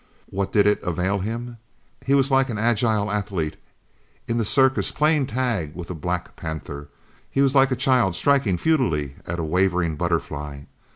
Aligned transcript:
What 0.31 0.51
did 0.51 0.65
it 0.65 0.81
avail 0.81 1.19
him? 1.19 1.57
He 2.03 2.15
was 2.15 2.31
like 2.31 2.49
an 2.49 2.57
agile 2.57 3.11
athlete 3.11 3.55
in 4.27 4.39
the 4.39 4.45
circus 4.45 4.91
playing 4.91 5.27
tag 5.27 5.75
with 5.75 5.91
a 5.91 5.93
black 5.93 6.35
panther. 6.35 6.87
He 7.29 7.43
was 7.43 7.53
like 7.53 7.69
a 7.69 7.75
child 7.75 8.15
striking 8.15 8.57
futilely 8.57 9.17
at 9.27 9.37
a 9.37 9.43
wavering 9.43 9.97
butterfly. 9.97 10.61